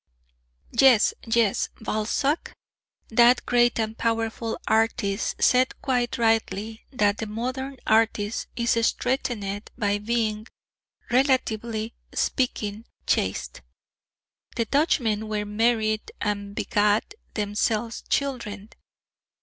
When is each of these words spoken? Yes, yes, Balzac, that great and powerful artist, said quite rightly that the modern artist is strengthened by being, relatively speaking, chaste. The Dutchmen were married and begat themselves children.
Yes, 0.71 1.13
yes, 1.27 1.69
Balzac, 1.79 2.55
that 3.09 3.45
great 3.45 3.79
and 3.79 3.95
powerful 3.95 4.59
artist, 4.67 5.35
said 5.43 5.79
quite 5.79 6.17
rightly 6.17 6.87
that 6.91 7.19
the 7.19 7.27
modern 7.27 7.77
artist 7.85 8.47
is 8.55 8.83
strengthened 8.83 9.69
by 9.77 9.99
being, 9.99 10.47
relatively 11.11 11.93
speaking, 12.15 12.85
chaste. 13.05 13.61
The 14.55 14.65
Dutchmen 14.65 15.27
were 15.29 15.45
married 15.45 16.09
and 16.19 16.55
begat 16.55 17.13
themselves 17.35 18.03
children. 18.09 18.69